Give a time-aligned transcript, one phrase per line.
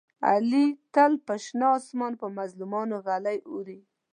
[0.29, 3.79] علي تل په شنه اسمان په مظلومانو ږلۍ اوروي.